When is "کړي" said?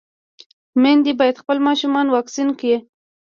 2.59-2.77